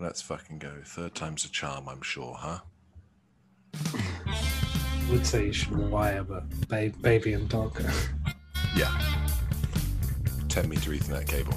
[0.00, 0.72] Let's fucking go.
[0.82, 2.60] Third time's a charm, I'm sure, huh?
[5.10, 7.78] would say you should wire, but ba- baby and dog.
[8.74, 8.90] Yeah.
[10.48, 11.54] 10 meter Ethernet cable.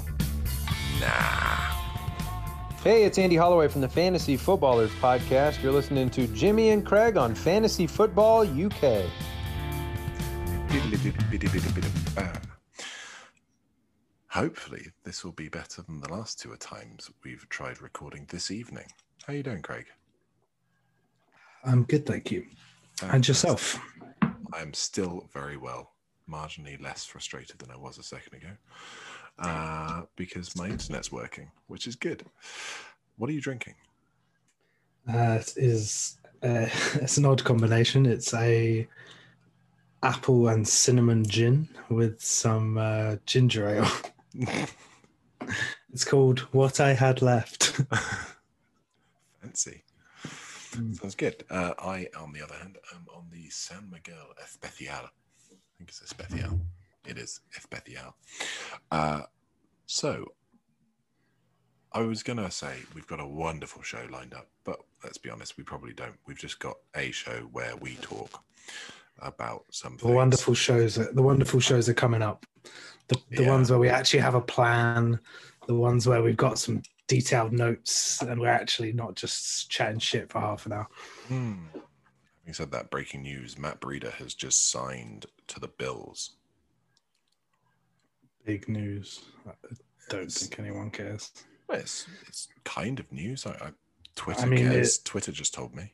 [1.00, 1.70] Nah.
[2.82, 5.62] Hey, it's Andy Holloway from the Fantasy Footballers podcast.
[5.62, 9.04] You're listening to Jimmy and Craig on Fantasy Football UK.
[14.34, 18.86] Hopefully, this will be better than the last two times we've tried recording this evening.
[19.24, 19.86] How are you doing, Craig?
[21.64, 22.44] I'm good, thank you.
[23.00, 23.78] And yourself?
[24.52, 25.92] I'm still very well,
[26.28, 28.48] marginally less frustrated than I was a second ago,
[29.38, 32.24] uh, because my internet's working, which is good.
[33.18, 33.74] What are you drinking?
[35.08, 38.04] Uh, it is uh, it's an odd combination.
[38.04, 38.88] It's a
[40.02, 43.88] apple and cinnamon gin with some uh, ginger ale.
[45.92, 47.80] it's called What I Had Left.
[49.42, 49.84] Fancy.
[50.92, 51.44] Sounds good.
[51.50, 54.90] Uh, I, on the other hand, am on the San Miguel Especial.
[54.90, 56.60] I think it's Especial.
[57.06, 58.14] It is Especial.
[58.90, 59.22] Uh,
[59.86, 60.32] so,
[61.92, 65.30] I was going to say we've got a wonderful show lined up, but let's be
[65.30, 66.16] honest, we probably don't.
[66.26, 68.42] We've just got a show where we talk
[69.20, 70.98] about some The wonderful shows.
[70.98, 72.46] are, The wonderful shows are coming up.
[73.08, 73.50] The, the Yeah.
[73.50, 75.18] ones where we actually have a plan.
[75.66, 80.30] The ones where we've got some detailed notes and we're actually not just chatting shit
[80.30, 80.88] for half an hour.
[81.28, 81.54] Hmm.
[82.42, 86.32] Having said that, breaking news: Matt Breida has just signed to the Bills.
[88.44, 89.24] Big news.
[89.46, 89.52] I
[90.10, 91.32] don't think anyone cares.
[91.70, 93.46] It's, it's kind of news.
[93.46, 93.70] I, I
[94.14, 94.98] Twitter I mean, cares.
[94.98, 95.92] Twitter just told me.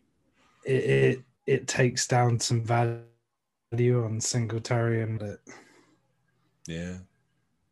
[0.65, 5.41] It, it it takes down some value on Singletary and it,
[6.67, 6.99] Yeah,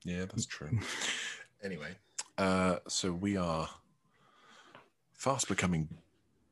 [0.05, 0.70] yeah, that's true.
[1.62, 1.97] anyway,
[2.36, 3.69] uh, so we are
[5.12, 5.89] fast becoming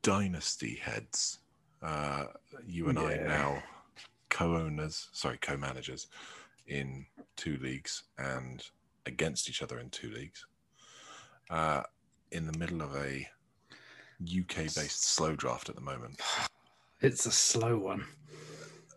[0.02, 1.38] dynasty heads.
[1.82, 2.26] Uh,
[2.66, 3.26] you and I Yeah.
[3.26, 3.62] now
[4.30, 6.08] co-owners, sorry, co-managers
[6.66, 7.06] in
[7.36, 8.64] two leagues and
[9.06, 10.46] against each other in two leagues.
[11.48, 11.82] Uh,
[12.32, 13.26] in the middle of a
[14.20, 16.20] UK-based slow draft at the moment.
[17.00, 18.04] it's a slow one.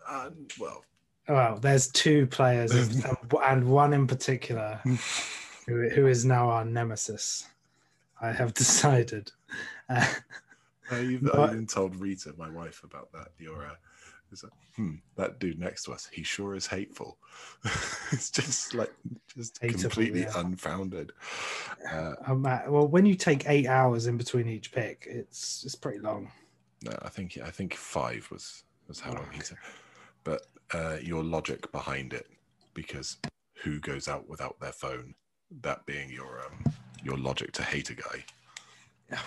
[0.07, 0.83] Uh, well,
[1.29, 3.05] Well, there's two players and,
[3.45, 4.81] and one in particular
[5.67, 7.47] who, who is now our nemesis.
[8.19, 9.31] I have decided.
[9.87, 10.05] Uh,
[10.91, 13.29] I even, But- I even told Rita, my wife, about that.
[13.37, 13.75] You're, uh,
[14.31, 17.17] is that, hmm, that dude next to us, he sure is hateful.
[18.11, 18.91] it's just like,
[19.35, 20.31] just Hateable, completely yeah.
[20.35, 21.11] unfounded.
[21.91, 25.99] Uh, I'm well, when you take eight hours in between each pick, it's it's pretty
[25.99, 26.31] long.
[26.83, 29.57] no, I think I think five was was how long he said.
[30.23, 30.43] But
[30.73, 32.27] uh, your logic behind it,
[32.73, 33.17] because
[33.63, 35.15] who goes out without their phone?
[35.61, 38.25] That being your um, your logic to hate a guy.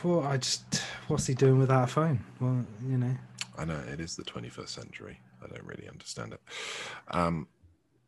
[0.05, 2.25] Well, I just what's he doing without a phone?
[2.41, 3.15] Well, you know,
[3.59, 5.19] I know it is the 21st century.
[5.43, 6.41] I don't really understand it.
[7.11, 7.49] Um,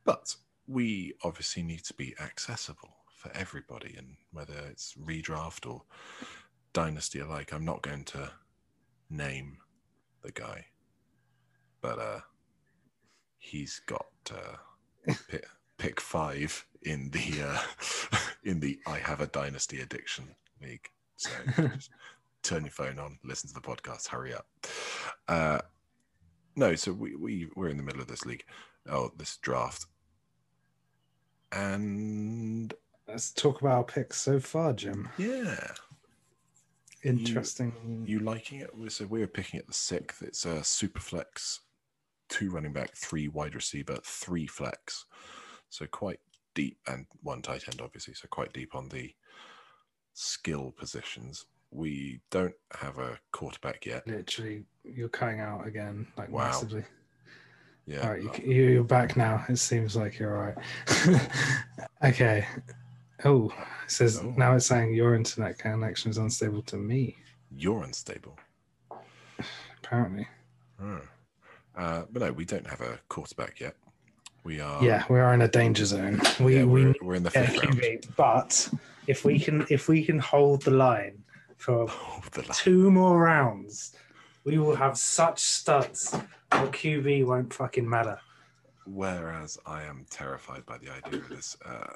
[0.04, 0.34] but
[0.66, 5.82] we obviously need to be accessible for everybody, and whether it's redraft or
[6.72, 8.30] dynasty alike, I'm not going to
[9.10, 9.58] name
[10.22, 10.66] the guy,
[11.80, 12.20] but uh,
[13.44, 14.56] he's got uh,
[15.28, 15.46] pick,
[15.78, 20.24] pick five in the uh, in the I have a dynasty addiction
[20.62, 20.88] league.
[21.16, 21.30] So
[21.74, 21.90] just
[22.42, 24.46] turn your phone on, listen to the podcast, hurry up.
[25.28, 25.60] Uh,
[26.56, 28.44] no, so we, we we're in the middle of this league,
[28.88, 29.86] oh, this draft,
[31.52, 32.72] and
[33.08, 35.08] let's talk about our picks so far, Jim.
[35.18, 35.72] yeah,
[37.02, 38.04] Interesting.
[38.06, 38.70] you liking it?
[38.88, 40.22] So we were picking at the sixth.
[40.22, 41.60] It's a super flex,
[42.28, 45.06] two running back, three wide receiver, three flex,
[45.68, 46.20] so quite
[46.54, 49.12] deep, and one tight end, obviously, so quite deep on the
[50.12, 51.46] skill positions.
[51.70, 54.06] We don't have a quarterback yet.
[54.06, 56.44] Literally, you're cutting out again, like Wow.
[56.44, 56.84] massively.
[57.86, 59.44] Yeah, All right, you, you're back now.
[59.48, 61.30] It seems like you're all right.
[62.04, 62.46] okay.
[63.24, 63.48] Oh,
[63.84, 64.32] it says Oh.
[64.36, 67.16] now it's saying your internet connection is unstable to me.
[67.50, 68.38] you're unstable.
[69.84, 70.26] Apparently,
[70.78, 70.98] Hmm.
[71.76, 73.74] Uh, but no, we don't have a quarterback yet.
[74.44, 74.82] We are.
[74.84, 76.20] yeah, we are in a danger zone.
[76.38, 77.76] We yeah, we we're, need we're in the fifth round.
[77.80, 78.68] QB, but
[79.06, 81.22] if we can if we can hold the line
[81.56, 81.86] for
[82.32, 83.94] the la- two more rounds,
[84.44, 86.14] we will have such studs.
[86.52, 88.20] Our QB won't fucking matter.
[88.86, 91.56] Whereas I am terrified by the idea of this.
[91.64, 91.94] Uh,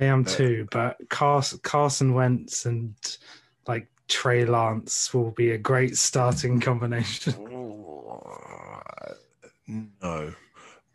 [0.00, 2.94] I am But- too, but Carson, Carson Wentz and
[3.66, 7.34] like Trey Lance will be a great starting combination.
[10.02, 10.32] No,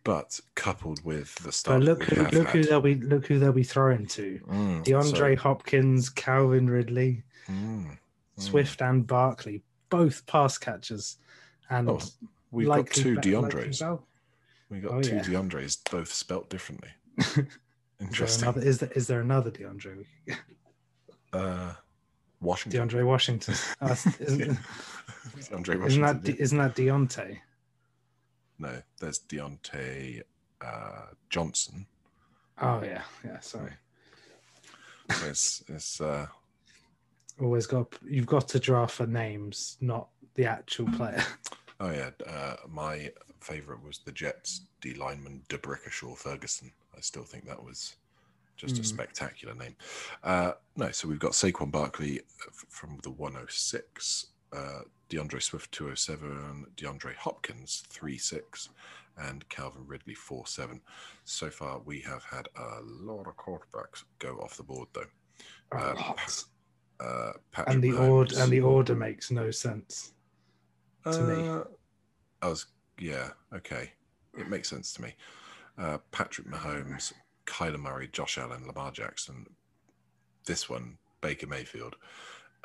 [0.03, 3.63] but coupled with the But look who look who they'll be look who they'll be
[3.63, 4.39] throwing to.
[4.47, 7.23] Mm, DeAndre so- Hopkins, Calvin Ridley.
[7.47, 7.97] mm.
[8.37, 11.17] Swift and Barkley, both pass catchers,
[11.69, 11.99] and Oh,
[12.51, 13.79] We've got two be- DeAndres.
[13.79, 14.05] Bell.
[14.69, 15.21] We got Oh, two yeah.
[15.23, 16.89] DeAndres, both spelt differently.
[17.17, 17.47] Is there
[17.99, 18.43] Interesting.
[18.43, 18.61] another?
[18.61, 20.05] Is there, is there another DeAndre?
[21.31, 21.73] Uh,
[22.41, 22.89] Washington.
[22.89, 23.55] DeAndre Washington.
[23.81, 24.59] Uh, isn't.
[25.37, 25.83] DeAndre Washington.
[25.85, 26.35] isn't that yeah.
[26.39, 27.37] Isn't that Diontae?
[28.59, 30.21] No, there's Diontae
[30.61, 31.85] uh, Johnson.
[32.61, 33.39] Oh yeah, yeah.
[33.41, 33.73] Sorry.
[35.11, 36.27] So it's, it's uh,
[37.41, 41.21] Always got you've got to draft for names, not the actual player.
[41.81, 42.11] oh yeah.
[42.25, 43.11] Uh, my
[43.41, 46.71] favorite was the Jets D lineman D'Brickashaw Ferguson.
[46.97, 47.95] I still think that was
[48.55, 48.83] just a Hmm.
[48.85, 49.75] spectacular name.
[50.23, 54.79] Uh, no, so we've got Saquon Barkley f- from the 106, uh,
[55.09, 58.69] D'Andre Swift 207, DeAndre Hopkins 36,
[59.17, 60.81] and Calvin Ridley 47.
[61.23, 65.05] So far, we have had a lot of quarterbacks go off the board, though.
[65.71, 66.43] A Uh, lot.
[66.99, 67.33] Uh,
[67.67, 70.13] And the Mahomes- order and the order makes no sense.
[71.03, 71.47] to me.
[71.47, 71.63] Uh,
[72.41, 72.65] I was,
[72.97, 73.93] yeah, okay.
[74.37, 75.15] It makes sense to me.
[75.77, 77.13] Uh, Patrick Mahomes,
[77.45, 79.45] Kyler Murray, Josh Allen, Lamar Jackson.
[80.45, 81.95] This one, Baker Mayfield,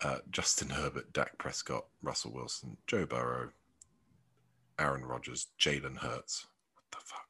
[0.03, 3.51] uh, Justin Herbert, Dak Prescott, Russell Wilson, Joe Burrow,
[4.79, 6.47] Aaron Rodgers, Jalen Hurts.
[6.75, 7.27] What the fuck?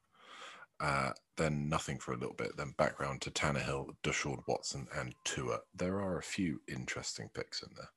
[0.79, 2.55] Uh, then nothing for a little bit.
[2.57, 5.59] Then background to Tannehill, Deshaun Watson, and Tua.
[5.75, 7.89] There are a few interesting picks in there.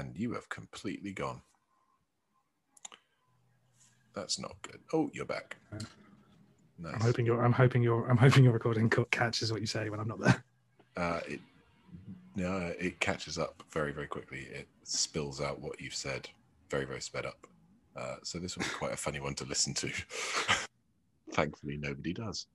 [0.00, 1.42] And you have completely gone.
[4.14, 4.80] That's not good.
[4.92, 5.56] Oh, you're back.
[6.80, 6.94] Nice.
[6.94, 9.88] I'm hoping your I'm hoping your I'm hoping your recording co- catches what you say
[9.90, 10.44] when I'm not there.
[10.96, 11.40] Uh, it
[12.38, 14.46] no, it catches up very, very quickly.
[14.50, 16.28] It spills out what you've said
[16.70, 17.46] very, very sped up.
[17.96, 19.90] Uh, so this will be quite a funny one to listen to.
[21.32, 22.46] Thankfully, nobody does.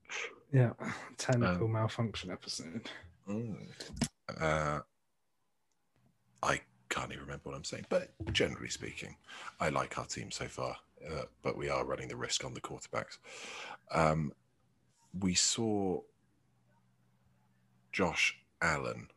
[0.51, 0.71] Yeah,
[1.17, 2.89] technical Um, malfunction episode.
[3.27, 3.67] Mm.
[4.39, 4.79] Uh,
[6.41, 9.17] I can't even remember what I'm saying, but generally speaking,
[9.59, 10.77] I like our team so far.
[11.05, 13.17] Uh, but we are running the risk on the quarterbacks.
[13.91, 14.31] Um,
[15.19, 15.99] we saw
[17.91, 19.09] Josh Allen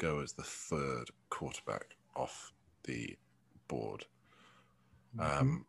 [0.00, 2.52] go as the third quarterback off
[2.84, 3.16] the
[3.68, 4.06] board.
[5.18, 5.66] Um,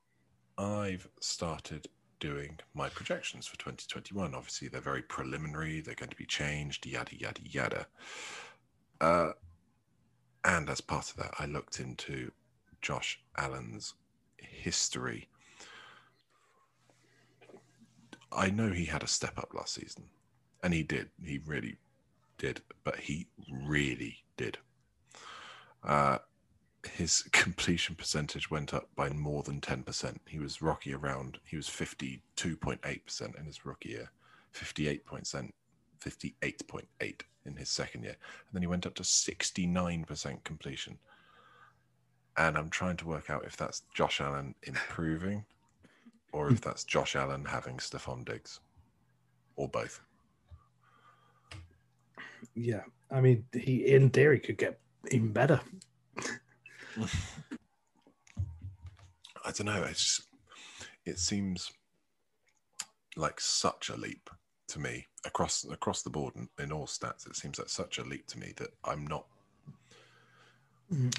[0.57, 1.87] I've started
[2.19, 4.33] doing my projections for 2021.
[4.33, 7.87] Obviously, they're very preliminary, they're going to be changed, yada, yada, yada.
[9.01, 9.31] Uh,
[10.45, 12.31] and as part of that, I looked into
[12.81, 13.95] Josh Allen's
[14.37, 15.27] history.
[18.31, 20.05] I know he had a step up last season,
[20.63, 21.09] and he did.
[21.23, 21.77] He really
[22.41, 23.27] did, but he
[23.63, 24.57] really did.
[25.83, 26.17] Uh,
[26.89, 30.17] his completion percentage went up by more than 10%.
[30.27, 34.11] He was rocky around, he was 52.8% in his rookie year,
[34.55, 35.51] 58%,
[36.03, 38.15] 58.8 in his second year.
[38.47, 40.97] And then he went up to 69% completion.
[42.37, 45.45] And I'm trying to work out if that's Josh Allen improving
[46.33, 48.59] or if that's Josh Allen having Stefon Diggs
[49.55, 50.01] or both.
[52.55, 54.79] Yeah, I mean, he in theory could get
[55.11, 55.59] even better.
[59.43, 59.83] I don't know.
[59.83, 60.21] It's
[61.05, 61.71] it seems
[63.15, 64.29] like such a leap
[64.69, 67.27] to me across across the board in, in all stats.
[67.27, 69.25] It seems like such a leap to me that I'm not.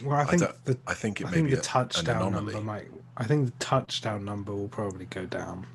[0.04, 2.32] Well, I think don't- the I think it I may think be the a- touchdown
[2.32, 2.88] number might.
[3.16, 5.66] I think the touchdown number will probably go down.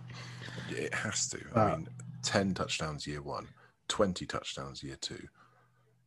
[0.69, 1.39] It has to.
[1.55, 1.89] Uh, I mean,
[2.23, 3.47] ten touchdowns year one,
[3.87, 5.27] twenty touchdowns year two,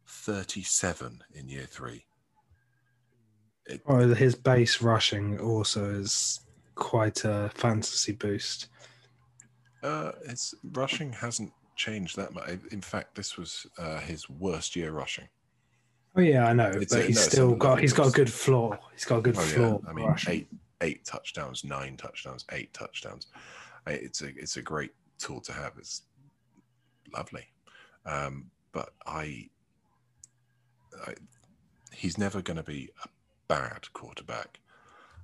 [0.06, 2.04] thirty-seven in year three.
[3.66, 6.40] It, Or his base rushing also is
[6.74, 8.68] quite a fantasy boost.
[9.82, 12.48] Uh, his rushing hasn't changed that much.
[12.70, 15.28] In fact, this was uh, his worst year rushing.
[16.16, 18.78] Oh yeah, I know, It's but he's no, still got he's got a good floor.
[18.92, 19.80] He's got a good Oh floor.
[19.84, 20.32] yeah, I mean rushing.
[20.34, 20.48] eight
[20.80, 23.28] eight touchdowns, nine touchdowns, eight touchdowns.
[23.86, 25.72] It's a it's a great tool to have.
[25.78, 26.02] It's
[27.14, 27.44] lovely,
[28.06, 29.48] um, but I,
[31.06, 31.14] I
[31.92, 33.08] he's never going to be a
[33.48, 34.60] bad quarterback.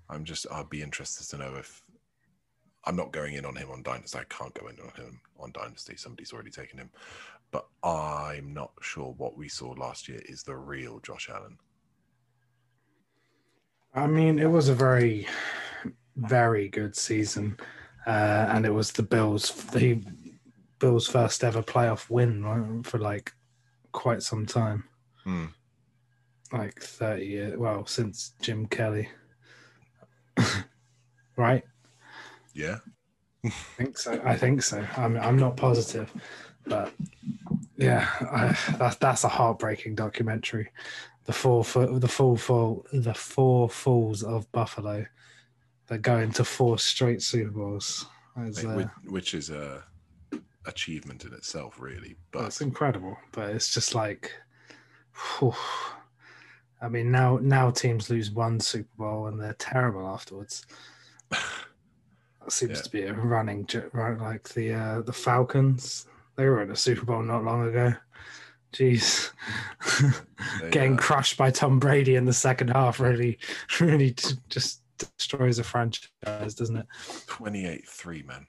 [0.08, 1.82] I'm just I'd be interested to know if
[2.84, 4.18] I'm not going in on him on Dynasty.
[4.18, 5.96] I can't go in on him on Dynasty.
[5.96, 6.90] Somebody's already taken him,
[7.50, 11.58] but I'm not sure what we saw last year is the real Josh Allen.
[13.94, 15.26] I mean, it was a very,
[16.16, 17.56] very good season,
[18.06, 20.02] uh, and it was the Bills the
[20.78, 23.32] Bills' first ever playoff win right, for like
[23.92, 24.84] quite some time,
[25.24, 25.46] Hmm.
[26.52, 27.56] like thirty years.
[27.56, 29.08] Well, since Jim Kelly,
[31.36, 31.62] right?
[32.54, 32.78] Yeah.
[33.44, 34.20] I think so.
[34.24, 34.84] I think so.
[34.96, 36.12] I'm I'm not positive,
[36.66, 36.92] but
[37.76, 40.70] Yeah, I, that's that's a heartbreaking documentary.
[41.24, 45.06] The four fo- the full fall the four falls of Buffalo
[45.86, 48.06] that go into four straight Super Bowls.
[48.36, 49.84] Like, uh, which, which is a
[50.66, 52.16] achievement in itself, really.
[52.32, 54.32] But it's incredible, but it's just like,
[55.38, 55.54] whew.
[56.82, 60.66] I mean, now now teams lose one Super Bowl and they're terrible afterwards.
[61.30, 61.40] That
[62.52, 62.82] seems Yeah.
[62.82, 66.06] to be a running right like the uh, the Falcons.
[66.36, 67.94] They were in a Super Bowl not long ago.
[68.72, 69.30] Jeez,
[70.60, 73.38] they, getting uh, crushed by Tom Brady in the second half really,
[73.80, 74.14] really
[74.50, 76.86] just destroys a franchise, doesn't it?
[77.26, 78.46] 28-3, man.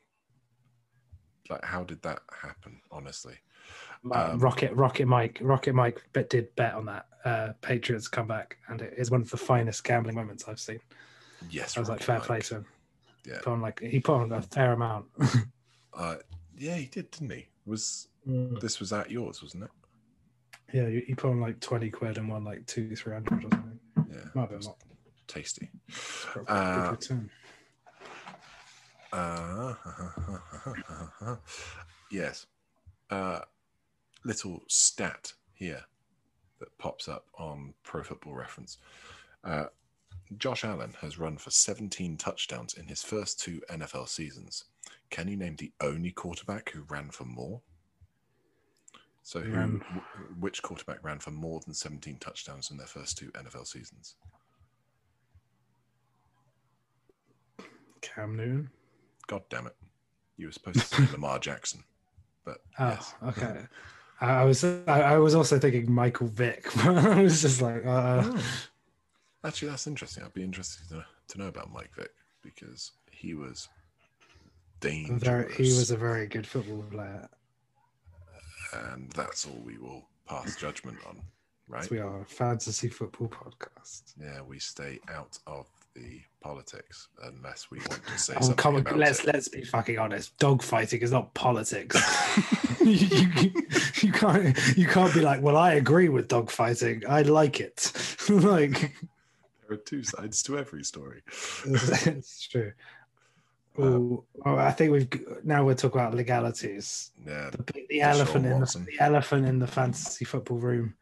[1.50, 2.82] Like, how did that happen?
[2.92, 3.36] Honestly,
[4.12, 8.82] Um, Rocket Rocket Mike Rocket Mike bet, did bet on that uh, Patriots comeback, and
[8.82, 10.80] it is one of the finest gambling moments I've seen.
[11.50, 12.28] yes, I was like, fair Mike.
[12.28, 12.66] play to him.
[13.26, 15.06] Yeah, Put on like he put on a fair amount.
[15.94, 16.16] uh,
[16.58, 17.48] yeah, he did, didn't he?
[17.66, 19.70] Was this was at yours, wasn't it?
[20.74, 23.80] yeah, he put on like twenty quid and won like two three hundred or something.
[24.10, 24.76] Yeah, Might have been was more.
[25.28, 25.70] tasty.
[26.48, 26.98] A
[29.14, 29.74] Uh.
[31.22, 31.36] Uh,
[32.12, 32.46] yes.
[33.10, 33.40] Uh,
[34.24, 35.84] little stat here
[36.60, 38.78] that pops up on Pro Football Reference.
[39.44, 39.66] Uh,
[40.38, 44.66] Josh Allen has run for 17 touchdowns in his first two NFL seasons.
[45.10, 47.62] Can you name the only quarterback who ran for more?
[49.24, 53.30] So, who, wh- which quarterback ran for more than 17 touchdowns in their first two
[53.32, 54.16] NFL seasons?
[58.02, 58.70] Cam Newton.
[59.28, 59.76] God damn it.
[60.38, 61.84] You were supposed to say Lamar Jackson.
[62.46, 63.14] But Oh, yes.
[63.28, 63.62] okay.
[64.20, 66.76] I was I, was also thinking Michael Vick.
[66.86, 68.44] I was just like, uh, Oh.
[69.44, 70.24] Actually, that's interesting.
[70.24, 72.12] I'd be interested to, to know about Mike Vick
[72.44, 73.70] because he was
[74.80, 75.22] dangerous.
[75.24, 77.30] very, he was a very good football player.
[78.74, 81.22] and that's all we will pass judgment on,
[81.68, 81.90] right?
[81.90, 84.14] We are a fantasy football podcast.
[84.20, 88.76] Yeah, we stay out of the politics unless we want to say Oh, something come
[88.76, 89.34] on, about let's it.
[89.34, 90.38] let's be fucking honest.
[90.38, 91.96] Dog fighting is not politics.
[92.82, 92.94] you,
[93.42, 93.52] you,
[94.02, 97.04] you can't you can't be like, well, I agree with dog fighting.
[97.08, 97.92] I like it.
[98.30, 98.94] like
[99.68, 101.22] There are two sides to every story.
[101.66, 102.72] it's true.
[103.80, 105.08] Um, well, I think we've
[105.44, 107.12] now we're talking about legalities.
[107.28, 110.96] yeah, The, the elephant in the, the elephant in the fantasy football room.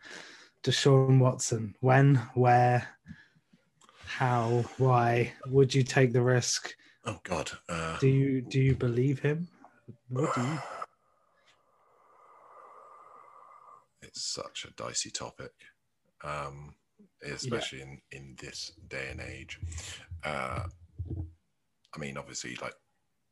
[0.63, 1.75] Deshaun Watson.
[1.79, 2.87] When, where,
[4.17, 6.74] how, why would you take the risk?
[7.05, 7.51] oh god.
[7.67, 9.48] Uh, Do you do you believe him?
[10.10, 10.57] What do you?
[14.01, 15.51] it's such a dicey topic,
[16.24, 16.74] um,
[17.24, 19.60] especially in, in this day and age.
[20.24, 20.63] Uh,
[21.93, 22.75] I mean, obviously, like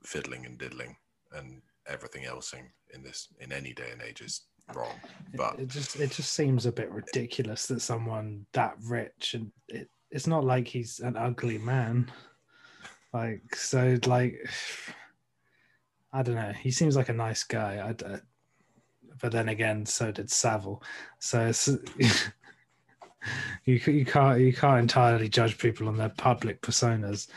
[0.03, 0.97] fiddling and diddling
[1.31, 4.41] and everything else in, in this in any day and age is
[4.75, 4.95] wrong.
[5.35, 9.89] But it just it just seems a bit ridiculous that someone that rich and it,
[10.13, 12.09] it's not like he's an ugly man.
[13.13, 14.35] Like so, like
[16.13, 16.53] I don't know.
[16.53, 17.83] He seems like a nice guy.
[17.89, 18.05] I, d-
[19.21, 20.83] but then again, so did Savile.
[21.19, 21.51] So
[23.65, 27.27] you you can't you can't entirely judge people on their public personas.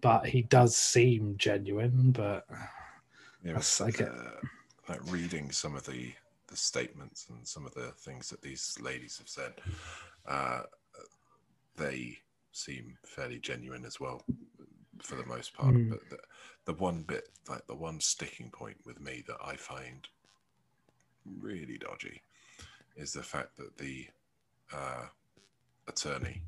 [0.00, 2.12] But he does seem genuine.
[2.12, 4.40] But know, That's- I get- uh,
[4.88, 6.12] like reading some of the
[6.48, 9.52] the statements and some of the things that these ladies have said,
[10.26, 10.62] uh,
[11.78, 12.18] they
[12.52, 14.22] seem fairly genuine as well,
[15.02, 15.74] for the most part.
[15.74, 15.90] Mm.
[15.90, 16.18] But the,
[16.66, 20.06] the one bit, like the one sticking point with me that I find
[21.40, 22.22] really dodgy,
[22.96, 24.06] is the fact that the
[24.72, 25.06] uh,
[25.86, 26.42] attorney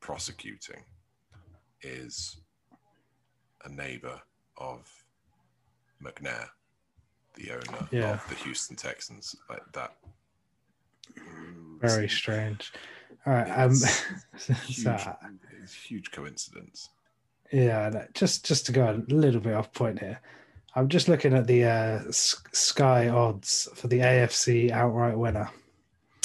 [0.00, 0.84] prosecuting
[1.82, 2.36] is
[3.64, 4.20] a neighbor
[4.58, 4.90] of
[6.02, 6.48] McNair,
[7.34, 8.14] the owner Yeah.
[8.14, 9.34] of the Houston Texans.
[9.48, 9.96] Like that.
[11.80, 12.72] Very strange.
[13.26, 13.48] All right.
[13.50, 15.16] Um, It's Huge, so,
[15.62, 16.90] it's a huge coincidence.
[17.52, 20.20] Yeah, just just to go a little bit off point here,
[20.74, 25.50] I'm just looking at the uh, Sky odds for the AFC outright winner.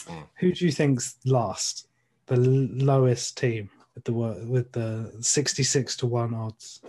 [0.05, 0.27] Mm.
[0.39, 1.87] Who do you think's last?
[2.25, 6.81] The lowest team with the with the 66 to one odds.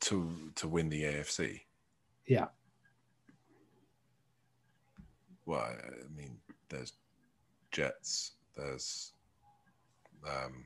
[0.00, 1.60] To to win the AFC.
[2.26, 2.46] Yeah,
[5.46, 6.38] Well, I mean,
[6.68, 6.92] there's
[7.74, 9.12] Jets, there's
[10.24, 10.64] um,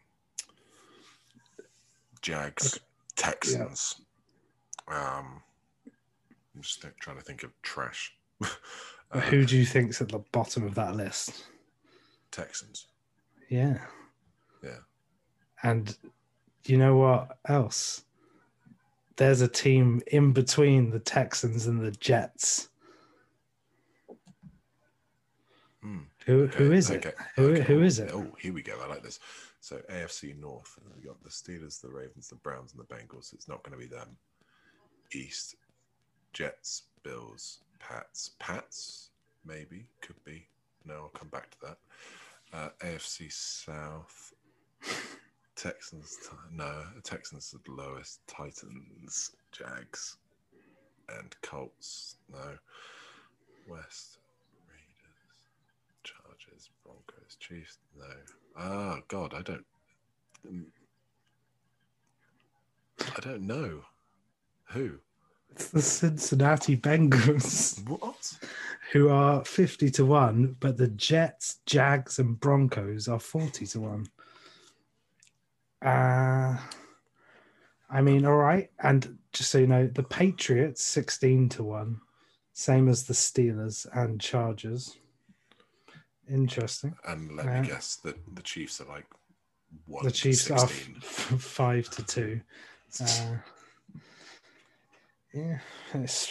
[2.21, 2.79] Jags,
[3.17, 4.03] Texans.
[4.87, 5.43] Um,
[6.55, 8.15] I'm just trying to think of trash.
[9.11, 11.47] Uh, who do you think's at the bottom of that list?
[12.31, 12.89] Texans.
[13.49, 13.79] Yeah,
[14.63, 14.81] Yeah.
[15.63, 15.97] and
[16.67, 18.03] you know what else?
[19.17, 22.69] There's a team in between the Texans and the Jets.
[25.81, 26.01] Hmm.
[26.33, 27.07] Who is it?
[27.07, 27.63] okay, Who okay.
[27.63, 28.11] who is it?
[28.13, 28.79] Oh, here we go.
[28.83, 29.19] I like this.
[29.61, 33.33] So AFC North, we got the Steelers, the Ravens, the Browns, and the Bengals.
[33.33, 34.17] It's not going to be them.
[35.15, 35.57] East,
[36.33, 39.11] Jets, Bills, Pats, Pats,
[39.45, 40.47] maybe could be.
[40.85, 41.79] No, I'll come back to that.
[42.53, 44.33] Uh, AFC South,
[45.57, 46.19] Texans.
[46.53, 48.21] No, Texans are the lowest.
[48.27, 50.17] Titans, Jags,
[51.09, 52.17] and Colts.
[52.31, 52.57] No.
[53.69, 54.19] West,
[54.69, 55.37] Raiders,
[56.05, 56.71] Chargers,
[57.29, 57.79] Broncos, Chiefs.
[57.97, 58.05] No.
[58.57, 59.65] Ah, God, I don't.
[60.51, 60.65] mm,
[63.17, 63.83] I don't know.
[64.71, 64.99] Who?
[65.51, 68.39] It's the Cincinnati Bengals, What?
[68.93, 74.07] who are 50 to 1, but the Jets, Jags, and Broncos are 40 to 1.
[75.83, 76.59] Uh,
[77.91, 78.71] I mean, all right.
[78.81, 82.01] And just so you know, the Patriots, 16 to 1,
[82.53, 84.99] same as the Steelers and Chargers.
[86.31, 86.95] Interesting.
[87.07, 87.61] And let Yeah.
[87.63, 89.07] me guess that the Chiefs are like
[89.87, 90.05] one.
[90.05, 90.97] the Chiefs are 16.
[90.99, 92.41] f- f- 5 to 2.
[93.01, 93.37] Uh,
[95.35, 95.59] yeah,
[95.93, 96.31] it's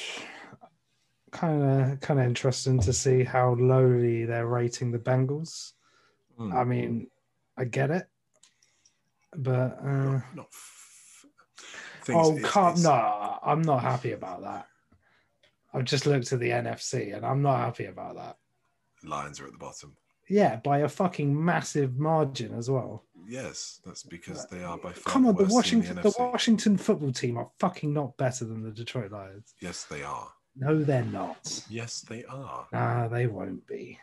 [1.32, 1.62] kind
[1.94, 5.74] of kind of interesting to see how lowly they're rating the Bengals.
[6.36, 6.52] Hmm.
[6.52, 7.08] I mean,
[7.56, 8.08] I get it,
[9.36, 11.26] but uh, not, not f-
[12.10, 14.66] oh, it's- can't it's- no, I'm not happy about that.
[15.74, 18.38] I've just looked at the NFC and I'm not happy about that.
[19.08, 19.96] Lions are at the bottom.
[20.30, 23.06] Yeah, by a fucking massive margin as well.
[23.28, 25.14] Yes, that's because they are by far.
[25.14, 28.72] Come on, the Washington, the, the, Washington football team are fucking not better than the
[28.72, 29.54] Detroit Lions.
[29.62, 30.28] Yes, they are.
[30.56, 31.64] No, they're not.
[31.70, 32.68] Yes, they are.
[32.74, 34.00] Nah, they won't be.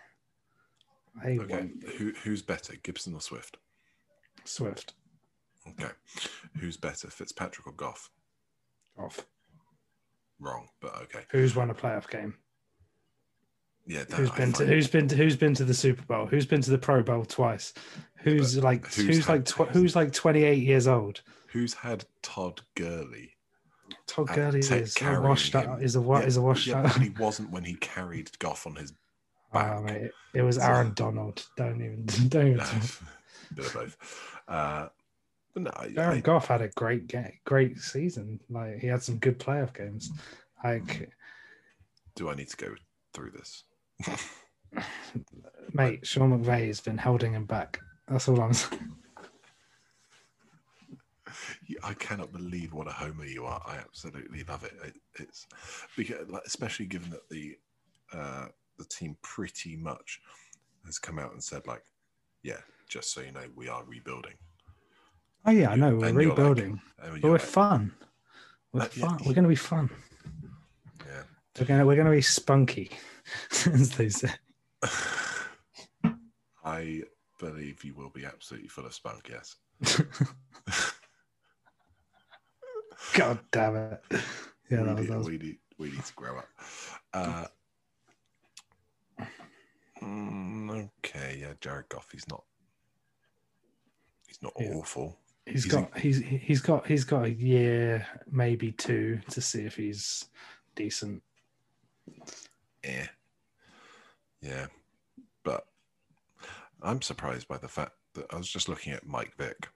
[1.22, 1.86] They Okay, won't be.
[1.96, 3.58] who who's better, Gibson or Swift?
[4.44, 4.94] Swift
[5.68, 5.90] Okay,
[6.58, 8.10] who's better, Fitzpatrick or Goff?
[8.98, 9.26] Goff.
[10.38, 11.20] Wrong, but okay.
[11.30, 12.34] Who's won a playoff game?
[13.86, 16.26] Yeah, that, Who's been to who's been to who's been to the Super Bowl?
[16.26, 17.74] Who's been to the Pro Bowl twice?
[18.18, 21.20] Who's but like who's who's, like tw- who's like 28 years old?
[21.48, 23.36] who's had Todd Gurley?
[24.06, 25.82] Todd Gurley is a washed out.
[25.82, 26.22] Is a what?
[26.22, 26.84] Yeah, Is a washed yeah, out.
[26.94, 28.92] but he wasn't when he carried Goff on his
[29.52, 29.76] back.
[29.76, 31.46] Oh, mate, it was Aaron Donald.
[31.56, 32.56] Don't even don't even.
[32.58, 32.64] No,
[33.54, 34.40] bit of both.
[34.48, 34.88] Uh,
[35.52, 35.70] but no,
[36.02, 38.40] Aaron I- Goff had a great game, great season.
[38.48, 40.10] Like he had some good playoff games.
[40.64, 41.10] Like,
[42.16, 42.74] do I need to go
[43.12, 43.64] through this?
[45.72, 47.80] mate, Sean McVay has been holding him back.
[48.08, 48.92] That's all I'm saying.
[51.82, 53.60] I cannot believe what a homer you are.
[53.66, 54.72] I absolutely love it.
[54.84, 55.46] it it's
[55.96, 57.56] because, like, especially given that the
[58.12, 58.46] uh,
[58.78, 60.20] the team pretty much
[60.86, 61.82] has come out and said, like,
[62.42, 64.34] yeah, just so you know, we are rebuilding.
[65.46, 67.92] Oh yeah, I know we're And you're like- rebuilding, but we're like, fun.
[68.72, 69.06] We're Uh, yeah.
[69.08, 69.18] fun.
[69.26, 69.90] We're going to be fun.
[71.06, 71.22] yeah.
[71.58, 72.90] We're going to we're to be spunky,
[73.50, 74.30] as they say.
[76.64, 77.02] I
[77.38, 79.30] believe you will be absolutely full of spunk.
[79.30, 79.56] Yes.
[83.14, 84.02] God damn it!
[84.70, 86.48] Yeah, we, that was, need, that was we need we need to grow up.
[87.12, 87.44] Uh,
[90.02, 92.08] mm, okay, yeah, Jared Goff.
[92.10, 92.42] He's not.
[94.26, 94.72] He's not Yeah.
[94.74, 95.18] awful.
[95.46, 99.76] he's he's got he's he's got he's got a year, maybe two, to see if
[99.76, 100.24] he's
[100.74, 101.22] decent.
[102.84, 103.06] Eh.
[104.42, 104.66] Yeah,
[105.42, 105.64] but
[106.82, 109.68] I'm surprised by the fact that I was just looking at Mike Vick.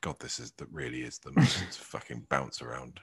[0.00, 3.00] God, this is that really is the most fucking bounce around.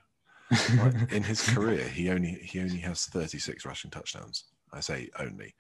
[0.78, 4.46] Like, in his career, he only he only has 36 rushing touchdowns.
[4.72, 5.56] I say only.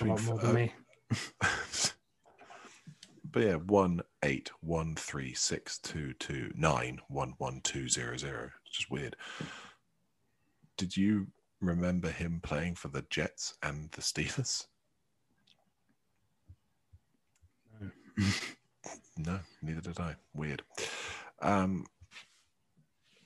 [0.00, 0.72] a lot more than uh, me.
[3.30, 8.50] but yeah, one eight one three six two two nine one one two zero zero.
[8.66, 9.16] It's just weird.
[10.76, 11.28] Did you
[11.66, 14.66] remember him playing for the Jets and the Steelers?
[19.16, 20.16] No, neither did I.
[20.34, 20.62] Weird.
[21.40, 21.86] Um,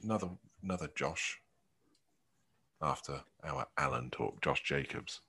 [0.03, 0.29] another
[0.63, 1.41] another Josh.
[2.81, 5.21] After our Allen talk, Josh Jacobs.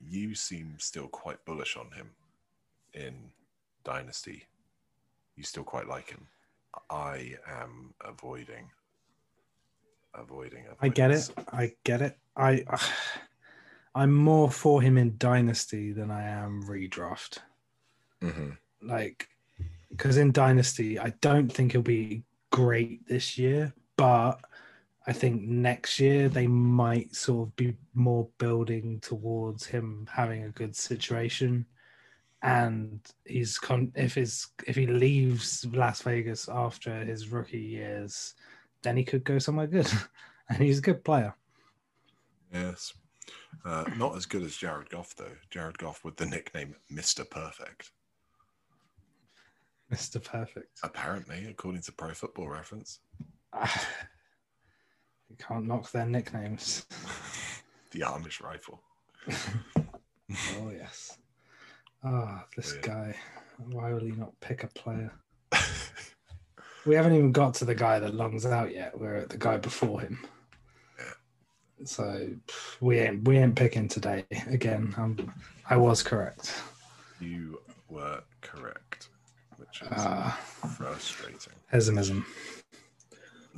[0.00, 2.10] You seem still quite bullish on him
[2.92, 3.32] in
[3.84, 4.46] Dynasty.
[5.36, 6.28] You still quite like him.
[6.90, 8.70] I am avoiding.
[10.14, 10.64] Avoiding.
[10.80, 11.28] I get it.
[11.52, 12.18] I get it.
[12.36, 12.64] I
[13.94, 17.38] I'm more for him in Dynasty than I am redraft.
[18.20, 18.58] Mhm.
[18.82, 19.28] Like,
[19.90, 24.40] because in Dynasty, I don't think he'll be great this year, but
[25.06, 30.50] I think next year they might sort of be more building towards him having a
[30.50, 31.66] good situation.
[32.42, 38.34] And he's con- if his if he leaves Las Vegas after his rookie years,
[38.84, 39.90] then he could go somewhere good.
[40.48, 41.34] and he's a good player.
[42.52, 42.92] Yes.
[43.64, 45.36] Uh, not as good as Jared Goff, though.
[45.50, 47.28] Jared Goff with the nickname Mr.
[47.28, 47.90] Perfect.
[49.92, 50.22] Mr.
[50.22, 50.78] Perfect.
[50.82, 53.00] Apparently, according to Pro Football Reference.
[55.28, 56.86] you can't knock their nicknames.
[57.90, 58.80] the Amish rifle.
[59.30, 61.18] oh, yes.
[62.02, 62.84] Ah, oh, this Weird.
[62.84, 63.16] guy.
[63.70, 65.12] Why will he not pick a player?
[66.86, 68.98] We haven't even got to the guy that lungs out yet.
[68.98, 70.18] We're at the guy before him.
[70.98, 71.84] Yeah.
[71.84, 72.28] So
[72.80, 74.24] we ain't we ain't picking today.
[74.48, 75.32] Again, I'm,
[75.68, 76.52] I was correct.
[77.20, 79.08] You were correct,
[79.56, 80.38] which is Ah,
[80.76, 81.38] frustrating.
[81.70, 82.26] pessimism.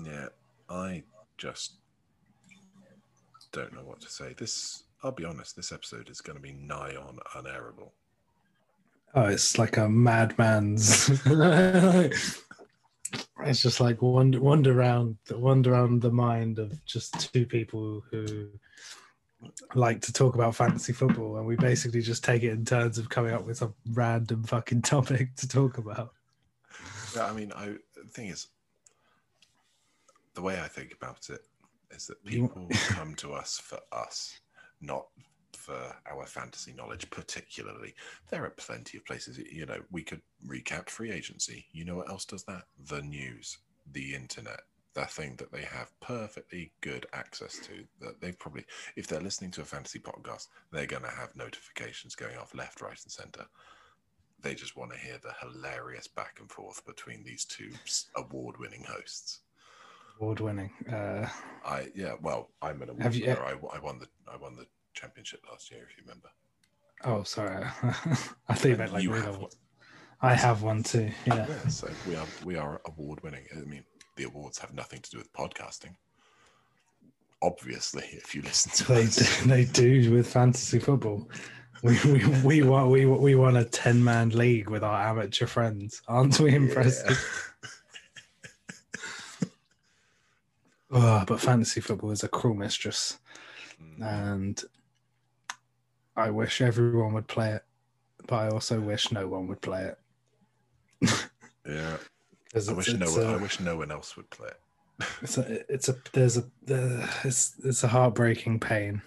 [0.05, 0.29] Yeah,
[0.69, 1.03] I
[1.39, 1.77] just
[3.53, 4.35] don't know what to say.
[4.39, 7.91] This, I'll be honest, this episode is going to be nigh on unairable.
[9.15, 11.09] Oh, it's like a madman's.
[13.45, 18.49] it's just like wander, wander around, wander around the mind of just two people who
[19.75, 23.09] like to talk about fantasy football, and we basically just take it in turns of
[23.09, 26.13] coming up with some random fucking topic to talk about.
[27.15, 28.49] Yeah, I mean, I the thing is,
[30.35, 31.41] the way I think about it
[31.91, 34.39] is that people come to us for us,
[34.81, 35.07] not
[35.67, 37.95] for our fantasy knowledge, particularly.
[38.31, 41.67] There are plenty of places, you know, we could recap free agency.
[41.73, 42.63] You know what else does that?
[42.89, 43.59] The news,
[43.93, 44.61] the internet,
[44.95, 47.85] that thing that they have perfectly good access to.
[48.01, 48.65] That they probably,
[48.97, 52.81] if they're listening to a fantasy podcast, they're going to have notifications going off left,
[52.81, 53.47] right, and center.
[54.43, 57.71] They just want to hear the hilarious back and forth between these two
[58.17, 59.41] award winning hosts.
[60.21, 60.71] Award winning.
[60.91, 61.29] Uh,
[61.65, 63.43] I yeah, well, I'm an award Have you- winner.
[63.43, 66.29] I, I won the I won the championship last year, if you remember.
[67.05, 67.65] oh, sorry.
[68.49, 69.51] I think you meant like you have one.
[70.23, 71.11] I have one too.
[71.27, 71.47] Yeah.
[71.49, 73.45] Yeah, so we are we are award winning.
[73.55, 73.85] I mean,
[74.17, 75.95] the awards have nothing to do with podcasting.
[77.43, 81.29] Obviously, if you listen to They us, do, they do with fantasy football.
[81.83, 86.01] We we we won we we won a ten man league with our amateur friends.
[86.09, 87.53] Aren't we impressive?
[90.91, 93.19] Oh, but fantasy football is a cruel mistress,
[93.83, 94.65] Mm, and
[96.17, 97.65] I wish everyone would play it,
[98.27, 99.99] but I also wish no one would play it.
[101.67, 101.97] yeah.
[102.45, 104.61] Because I wish no one, I a, wish no one else would play it.
[105.23, 109.03] it's a it's a there's a uh, it's it's a heartbreaking pain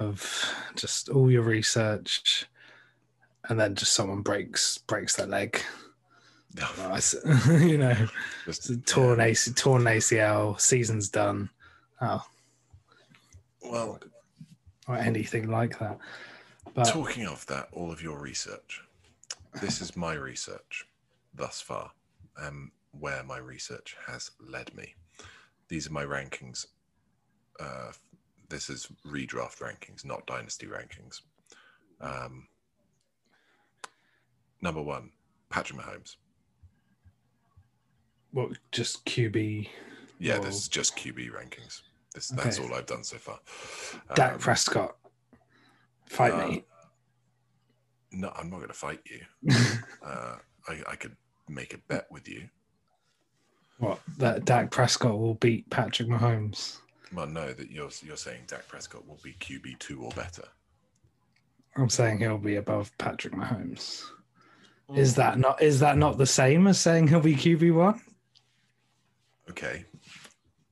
[0.00, 2.46] of just all your research
[3.48, 5.62] and then just someone breaks breaks their leg
[6.56, 6.98] No,
[7.58, 7.94] you know
[8.44, 9.20] just, torn.
[9.20, 11.48] AC, torn acl season's done
[12.00, 12.24] oh
[13.62, 14.00] Well,
[14.88, 15.98] or anything like that
[16.74, 18.82] but talking of that, all of your research.
[19.60, 20.86] This is my research
[21.34, 21.90] thus far,
[22.40, 24.94] um, where my research has led me.
[25.68, 26.66] These are my rankings.
[27.58, 27.92] Uh,
[28.48, 31.20] this is redraft rankings, not dynasty rankings.
[32.00, 32.46] Um,
[34.60, 35.10] number one,
[35.50, 36.16] Patrick Mahomes.
[38.32, 39.68] Well, just qb
[40.18, 40.44] Yeah, Whoa.
[40.44, 41.82] this is just QB rankings.
[42.18, 43.38] This that's all I've done so far.
[44.16, 44.96] dak Um, prescott
[46.06, 46.64] fight uh, me
[48.10, 49.52] No, I'm not going to fight you.
[50.02, 50.36] Uh,
[50.68, 51.16] I, I could
[51.48, 52.48] make a bet with you.
[53.78, 56.78] what that dak prescott will beat patrick mahomes
[57.12, 60.44] Well, no, that you're you're saying Dak Prescott will be QB two or better.
[61.76, 64.02] i'm saying he'll be above patrick mahomes
[64.96, 68.00] Is that not is that not the same as saying he'll be QB one?
[69.50, 69.84] okay?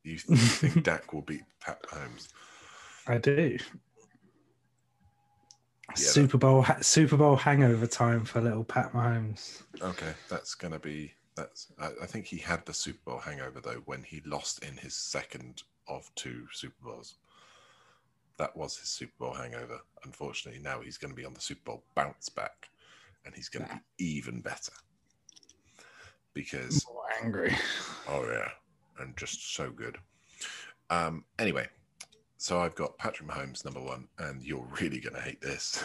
[0.06, 2.28] You, think Dak will beat Pat Mahomes?
[3.08, 3.58] I do.
[5.88, 9.62] that- Super Bowl ha- Super Bowl hangover time for little Pat Mahomes.
[9.82, 11.72] Okay, that's gonna be that's.
[11.80, 14.94] I, I think he had the Super Bowl hangover though when he lost in his
[14.94, 17.16] second of two Super Bowls.
[18.38, 19.80] That was his Super Bowl hangover.
[20.04, 22.68] Unfortunately, now he's going to be on the Super Bowl bounce back,
[23.24, 24.72] and he's going to be even better
[26.34, 27.56] because More angry.
[28.08, 28.48] Oh yeah,
[29.00, 29.98] and just so good.
[30.90, 31.24] Um.
[31.38, 31.68] Anyway,
[32.36, 35.82] so I've got Patrick Mahomes number one, and you're really gonna hate this.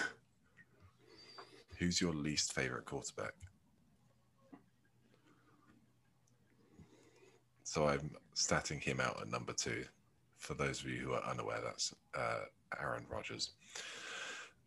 [1.80, 3.34] Who's your least favorite quarterback?
[7.64, 9.86] So I'm statting him out at number two.
[10.40, 12.42] For those of you who are unaware, that's uh,
[12.82, 13.52] Aaron Rodgers.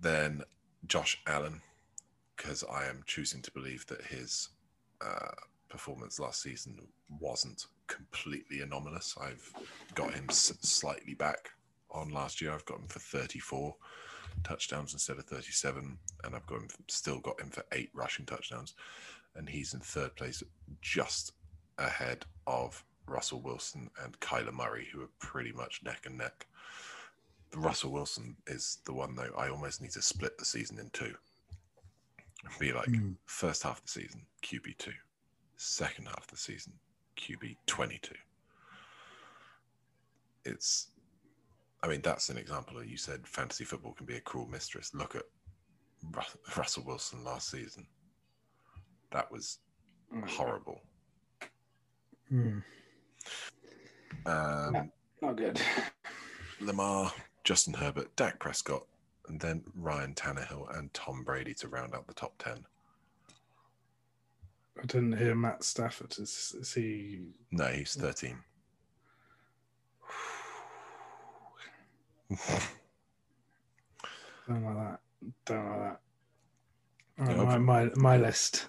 [0.01, 0.43] Then
[0.87, 1.61] Josh Allen,
[2.37, 4.49] because I am choosing to believe that his
[5.01, 5.33] uh,
[5.69, 6.79] performance last season
[7.21, 9.17] wasn't completely anomalous.
[9.21, 9.51] I've
[9.95, 11.51] got him s- slightly back
[11.91, 12.53] on last year.
[12.53, 13.75] I've got him for 34
[14.43, 18.75] touchdowns instead of 37, and I've got him still got him for eight rushing touchdowns,
[19.37, 20.43] and he's in third place,
[20.81, 21.33] just
[21.79, 26.47] ahead of Russell Wilson and Kyler Murray, who are pretty much neck and neck.
[27.55, 29.33] Russell Wilson is the one though.
[29.39, 31.15] I almost need to split the season in two.
[32.59, 33.17] Be like Mm.
[33.27, 34.93] first half of the season QB two,
[35.57, 36.73] second half of the season
[37.17, 38.15] QB twenty two.
[40.45, 40.89] It's,
[41.83, 42.85] I mean, that's an example.
[42.85, 44.93] You said fantasy football can be a cruel mistress.
[44.95, 45.23] Look at
[46.57, 47.87] Russell Wilson last season.
[49.11, 49.59] That was
[50.27, 50.81] horrible.
[52.33, 52.63] Mm.
[54.27, 54.85] Um, Yeah.
[55.23, 55.61] Not good.
[56.61, 57.13] Lamar,
[57.45, 58.87] Justin Herbert, Dak Prescott,
[59.29, 62.65] and then Ryan Tannehill and Tom Brady to round out the top 10.
[64.83, 66.13] I didn't hear Matt Stafford.
[66.19, 67.21] Is, is he?
[67.53, 68.37] No, he's 13.
[74.49, 75.01] Don't like that.
[75.47, 76.01] Don't like that.
[77.17, 78.67] Right, my, my my list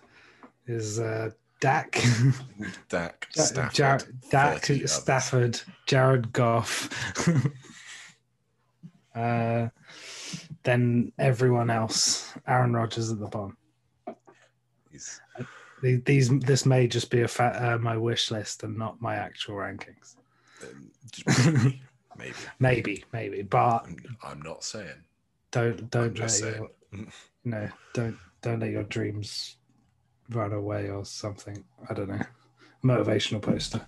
[0.68, 2.00] is uh, Dak,
[2.90, 5.66] Dak, Stafford, Jar- Dak, 30 others.
[5.88, 6.90] Jared Goff.
[9.16, 9.68] uh,
[10.64, 12.34] then everyone else.
[12.48, 13.58] Aaron Rodgers at the bottom.
[14.92, 15.48] He's, The-
[15.94, 19.56] These this may just be a fa- uh, my wish list and not my actual
[19.56, 20.16] rankings.
[20.64, 20.92] um,
[22.18, 23.04] maybe, maybe.
[23.14, 25.04] Maybe, but I'm, I'm not saying.
[25.52, 26.70] don't don't let your,
[27.44, 29.58] no don't don't let your dreams
[30.30, 31.64] run away or something.
[31.90, 32.22] I don't know.
[32.84, 33.86] Motivational poster.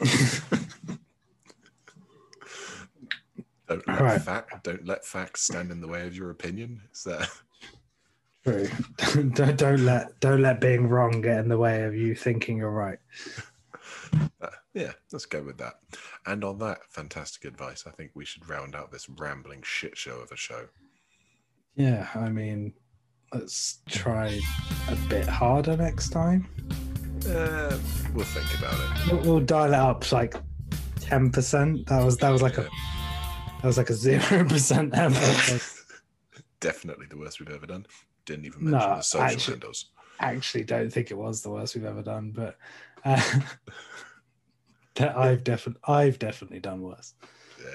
[3.68, 4.20] Don't let, Right.
[4.22, 6.80] fact, don't let facts stand in the way of your opinion.
[6.90, 7.28] Is that
[8.44, 8.68] True.
[9.34, 12.70] don't don't let don't let being wrong get in the way of you thinking you're
[12.70, 12.98] right.
[14.40, 15.74] Uh, yeah, let's go with that.
[16.26, 20.20] And on that fantastic advice, I think we should round out this rambling shit show
[20.20, 20.66] of a show.
[21.74, 22.72] Yeah, I mean,
[23.32, 24.40] let's try
[24.88, 26.48] a bit harder next time.
[27.28, 27.76] Uh,
[28.14, 29.12] we'll think about it.
[29.12, 30.34] We'll, we'll dial it up like
[31.00, 31.86] ten percent.
[31.86, 35.84] That was that was like a that was like a zero percent effort.
[36.60, 37.86] Definitely the worst we've ever done.
[38.28, 39.86] Didn't even No, the social actually- handles.
[40.20, 42.58] actually don't think it was the worst we've ever done, but
[43.06, 43.22] uh,
[45.00, 47.14] I've definitely I've definitely done worse.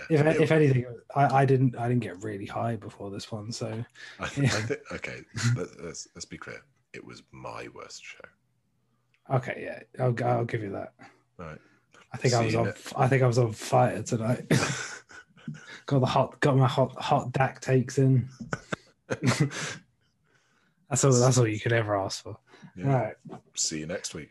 [0.10, 0.30] Yeah.
[0.30, 0.86] If, if anything,
[1.16, 3.84] I, I didn't I didn't get really high before this one, so
[4.20, 4.48] I, I yeah.
[4.50, 5.22] think, okay,
[5.56, 6.63] let, let's, let's be clear.
[6.94, 9.36] It was my worst show.
[9.38, 10.94] okay, yeah, I'll I'll give you that.
[11.38, 11.58] Right.
[12.13, 14.46] I think I was on I think I was on fire tonight.
[15.88, 18.30] got the hot got my hot hot Dak takes in.
[20.94, 22.38] That's all that's all you could ever ask for.
[22.76, 22.86] Yeah.
[22.86, 23.16] Right.
[23.56, 24.30] See you next week.